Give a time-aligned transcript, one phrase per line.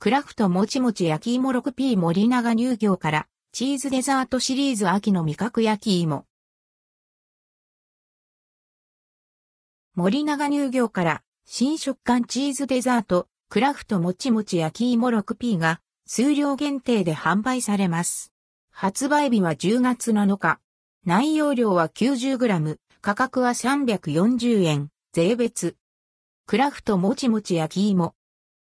[0.00, 6.24] クラフトもちもち焼き芋 6P 森永乳業からチーズデザートシリーズ秋の味覚焼き芋。
[9.96, 18.32] 森永乳業から新食感チーズデザートクラフトもちもち焼き芋 6P が数量限定で販売されます。
[18.70, 20.60] 発売日は10月7日。
[21.06, 25.74] 内容量は 90g、価格は340円、税別。
[26.46, 28.14] クラフトもちもち焼き芋。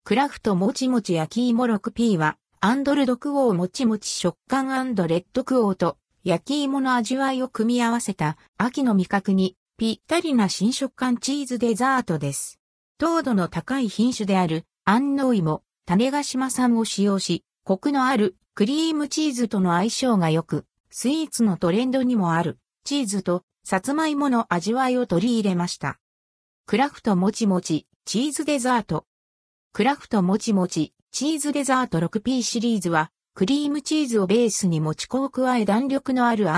[0.04, 12.60] クラフトもちもち焼き芋 6P は、アンドルドクオーもちもち食感レッドクオーと焼き芋の味わいを組み合わせた秋の味覚にぴったりな新食感チーズデザートです。
[12.98, 26.00] 糖度の高い品種である安納芋、種ヶ島産を使用し、コクのあるクリームチーズとの相性が良く、スイーツのトレンドにもあるチーズとさつまいもの味わいを取り入れました。
[26.66, 29.06] クラフトもちもちチーズデザート。
[29.74, 36.50] クラフトもちもちチーズデザート 6P シリーズは、クリームチーズをベースにもち粉を加え弾力のある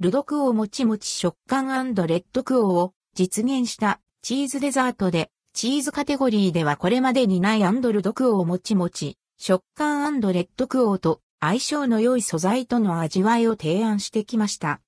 [0.00, 14.80] ldquo もちもち食感 rdquo を実現したチーズデザートでチーズカテゴリーではこれまでにない ldquo もちもち、食感 rdquo と相性の良い素材との味わいを提案してきました。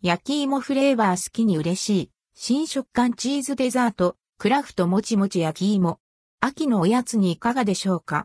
[0.00, 6.00] 焼き芋フレーバー好きに嬉しい、新食感チーズデザート、クラフトもちもち焼き芋。
[6.40, 8.24] 秋のおやつにいかがでしょうか？